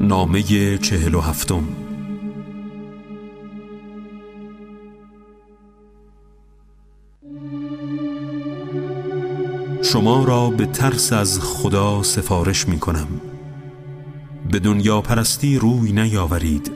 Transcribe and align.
نامه 0.00 0.78
چهل 0.78 1.14
و 1.14 1.20
هفتم. 1.20 1.64
شما 9.82 10.24
را 10.24 10.50
به 10.50 10.66
ترس 10.66 11.12
از 11.12 11.40
خدا 11.40 12.02
سفارش 12.02 12.68
می 12.68 12.78
کنم. 12.78 13.08
به 14.50 14.58
دنیا 14.58 15.00
پرستی 15.00 15.58
روی 15.58 15.92
نیاورید 15.92 16.70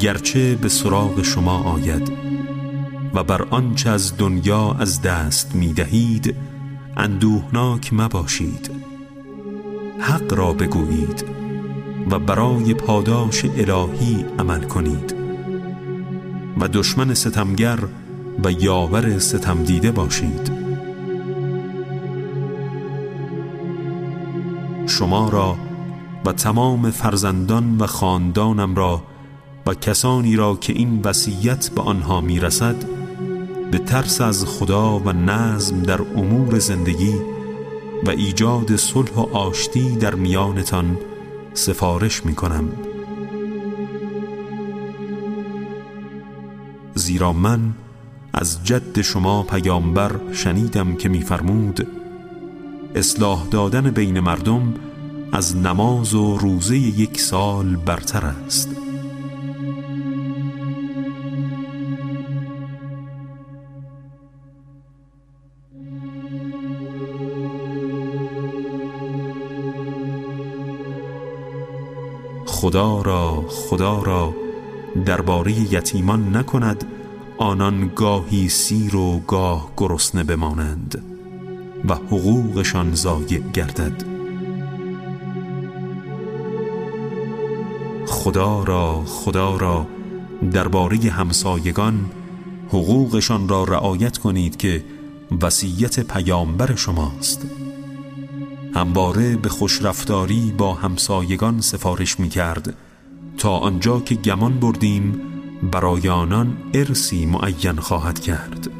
گرچه 0.00 0.54
به 0.54 0.68
سراغ 0.68 1.22
شما 1.22 1.62
آید 1.62 2.12
و 3.14 3.24
بر 3.24 3.42
آنچه 3.42 3.90
از 3.90 4.16
دنیا 4.16 4.76
از 4.78 5.02
دست 5.02 5.54
می 5.54 5.72
دهید 5.72 6.36
اندوهناک 6.96 7.92
مباشید. 7.92 8.70
حق 10.00 10.34
را 10.34 10.52
بگویید. 10.52 11.39
و 12.10 12.18
برای 12.18 12.74
پاداش 12.74 13.44
الهی 13.44 14.24
عمل 14.38 14.62
کنید. 14.62 15.14
و 16.60 16.68
دشمن 16.68 17.14
ستمگر 17.14 17.78
و 18.44 18.52
یاور 18.52 19.18
ستم 19.18 19.64
دیده 19.64 19.90
باشید. 19.90 20.52
شما 24.86 25.28
را 25.28 25.56
و 26.24 26.32
تمام 26.32 26.90
فرزندان 26.90 27.76
و 27.78 27.86
خاندانم 27.86 28.74
را 28.74 29.02
و 29.66 29.74
کسانی 29.74 30.36
را 30.36 30.56
که 30.56 30.72
این 30.72 31.00
وصیت 31.04 31.70
به 31.74 31.80
آنها 31.80 32.20
می‌رسد 32.20 32.76
به 33.70 33.78
ترس 33.78 34.20
از 34.20 34.44
خدا 34.44 34.98
و 34.98 35.12
نظم 35.12 35.82
در 35.82 36.00
امور 36.16 36.58
زندگی 36.58 37.14
و 38.04 38.10
ایجاد 38.10 38.76
صلح 38.76 39.12
و 39.12 39.36
آشتی 39.36 39.96
در 39.96 40.14
میانتان 40.14 40.98
سفارش 41.54 42.26
می 42.26 42.34
کنم 42.34 42.68
زیرا 46.94 47.32
من 47.32 47.74
از 48.32 48.64
جد 48.64 49.00
شما 49.00 49.42
پیامبر 49.42 50.12
شنیدم 50.32 50.94
که 50.94 51.08
میفرمود 51.08 51.86
اصلاح 52.94 53.46
دادن 53.50 53.90
بین 53.90 54.20
مردم 54.20 54.74
از 55.32 55.56
نماز 55.56 56.14
و 56.14 56.38
روزه 56.38 56.78
یک 56.78 57.20
سال 57.20 57.76
برتر 57.76 58.26
است. 58.26 58.69
خدا 72.60 73.02
را 73.02 73.44
خدا 73.48 74.02
را 74.02 74.34
درباره 75.04 75.52
یتیمان 75.52 76.36
نکند 76.36 76.84
آنان 77.38 77.90
گاهی 77.96 78.48
سیر 78.48 78.96
و 78.96 79.20
گاه 79.26 79.72
گرسنه 79.76 80.24
بمانند 80.24 81.02
و 81.88 81.94
حقوقشان 81.94 82.94
ضایع 82.94 83.38
گردد. 83.52 84.04
خدا 88.06 88.62
را 88.62 89.02
خدا 89.06 89.56
را 89.56 89.86
درباره 90.52 90.96
همسایگان 90.96 92.10
حقوقشان 92.68 93.48
را 93.48 93.64
رعایت 93.64 94.18
کنید 94.18 94.56
که 94.56 94.84
وصیت 95.42 96.00
پیامبر 96.00 96.74
شماست. 96.74 97.46
همواره 98.74 99.36
به 99.36 99.48
خوشرفتاری 99.48 100.54
با 100.58 100.74
همسایگان 100.74 101.60
سفارش 101.60 102.20
می 102.20 102.28
کرد 102.28 102.74
تا 103.38 103.56
آنجا 103.56 104.00
که 104.00 104.14
گمان 104.14 104.60
بردیم 104.60 105.20
برای 105.72 106.08
آنان 106.08 106.56
ارسی 106.74 107.26
معین 107.26 107.76
خواهد 107.76 108.20
کرد. 108.20 108.70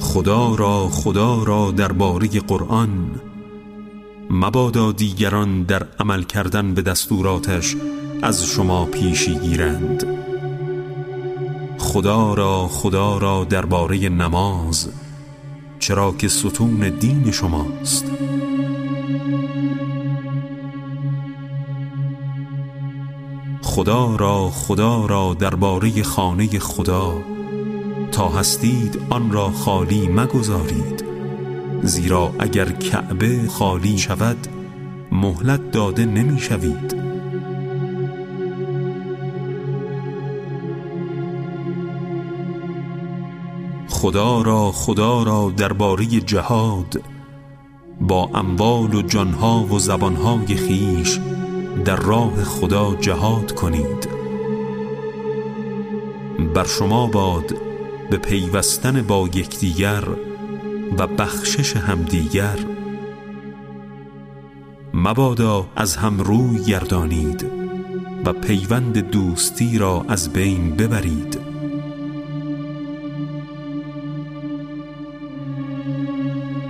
خدا 0.00 0.54
را 0.54 0.88
خدا 0.88 1.42
را 1.42 1.70
درباره 1.70 2.28
قرآن 2.28 3.10
مبادا 4.30 4.92
دیگران 4.92 5.62
در 5.62 5.86
عمل 6.00 6.22
کردن 6.22 6.74
به 6.74 6.82
دستوراتش 6.82 7.76
از 8.22 8.44
شما 8.44 8.84
پیشی 8.84 9.38
گیرند. 9.38 10.06
خدا 11.78 12.34
را 12.34 12.68
خدا 12.68 13.18
را 13.18 13.44
درباره 13.44 14.08
نماز 14.08 14.88
چرا 15.78 16.12
که 16.18 16.28
ستون 16.28 16.92
دین 17.00 17.30
شماست. 17.30 18.04
خدا 23.62 24.16
را 24.16 24.50
خدا 24.50 25.06
را 25.06 25.36
درباره 25.38 26.02
خانه 26.02 26.58
خدا 26.58 27.14
تا 28.12 28.28
هستید 28.28 29.00
آن 29.10 29.32
را 29.32 29.50
خالی 29.50 30.08
مگذارید. 30.08 31.04
زیرا 31.82 32.32
اگر 32.38 32.72
کعبه 32.72 33.48
خالی 33.48 33.98
شود 33.98 34.46
مهلت 35.12 35.70
داده 35.70 36.04
نمی 36.04 36.40
شوید 36.40 36.97
خدا 43.98 44.42
را 44.42 44.72
خدا 44.72 45.22
را 45.22 45.52
درباره 45.56 46.06
جهاد 46.06 47.02
با 48.00 48.30
اموال 48.34 48.94
و 48.94 49.02
جانها 49.02 49.64
و 49.64 49.78
زبانهای 49.78 50.46
خیش 50.46 51.20
در 51.84 51.96
راه 51.96 52.44
خدا 52.44 52.94
جهاد 52.94 53.54
کنید. 53.54 54.08
بر 56.54 56.64
شما 56.64 57.06
باد 57.06 57.54
به 58.10 58.16
پیوستن 58.16 59.02
با 59.02 59.28
یکدیگر 59.34 60.04
و 60.98 61.06
بخشش 61.06 61.76
همدیگر. 61.76 62.58
مبادا 64.94 65.66
از 65.76 65.96
هم 65.96 66.20
روی 66.20 66.64
گردانید 66.64 67.50
و 68.24 68.32
پیوند 68.32 68.98
دوستی 68.98 69.78
را 69.78 70.04
از 70.08 70.32
بین 70.32 70.76
ببرید. 70.76 71.57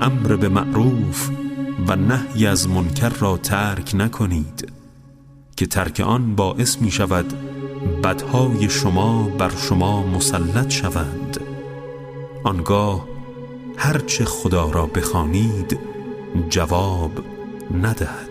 امر 0.00 0.36
به 0.36 0.48
معروف 0.48 1.30
و 1.86 1.96
نهی 1.96 2.46
از 2.46 2.68
منکر 2.68 3.08
را 3.08 3.36
ترک 3.36 3.94
نکنید 3.94 4.72
که 5.56 5.66
ترک 5.66 6.00
آن 6.00 6.34
باعث 6.34 6.78
می 6.78 6.90
شود 6.90 7.34
بدهای 8.04 8.70
شما 8.70 9.28
بر 9.28 9.50
شما 9.56 10.06
مسلط 10.06 10.70
شوند. 10.70 11.40
آنگاه 12.44 13.08
هرچه 13.76 14.24
خدا 14.24 14.70
را 14.70 14.86
بخوانید 14.86 15.78
جواب 16.48 17.12
ندهد. 17.82 18.27